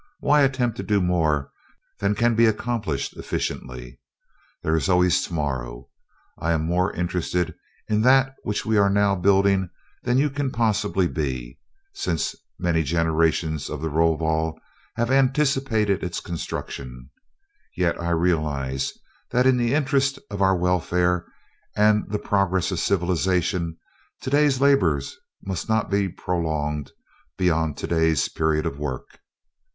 Why 0.19 0.41
attempt 0.41 0.77
to 0.77 0.83
do 0.83 0.99
more 0.99 1.51
than 1.99 2.15
can 2.15 2.33
be 2.33 2.47
accomplished 2.47 3.15
efficiently? 3.17 3.99
There 4.63 4.75
is 4.75 4.89
always 4.89 5.21
tomorrow. 5.21 5.89
I 6.39 6.53
am 6.53 6.63
more 6.65 6.91
interested 6.93 7.53
in 7.87 8.01
that 8.01 8.33
which 8.41 8.65
we 8.65 8.77
are 8.77 8.89
now 8.89 9.13
building 9.15 9.69
than 10.01 10.17
you 10.17 10.31
can 10.31 10.49
possibly 10.49 11.07
be, 11.07 11.59
since 11.93 12.33
many 12.57 12.81
generations 12.81 13.69
of 13.69 13.79
the 13.79 13.91
Rovol 13.91 14.59
have 14.95 15.11
anticipated 15.11 16.03
its 16.03 16.19
construction; 16.19 17.11
yet 17.77 18.01
I 18.01 18.09
realize 18.09 18.93
that 19.29 19.45
in 19.45 19.55
the 19.55 19.75
interest 19.75 20.17
of 20.31 20.41
our 20.41 20.57
welfare 20.57 21.27
and 21.75 22.05
for 22.07 22.11
the 22.13 22.17
progress 22.17 22.71
of 22.71 22.79
civilization, 22.79 23.77
today's 24.19 24.59
labors 24.59 25.15
must 25.45 25.69
not 25.69 25.91
be 25.91 26.09
prolonged 26.09 26.91
beyond 27.37 27.77
today's 27.77 28.27
period 28.29 28.65
of 28.65 28.79
work. 28.79 29.19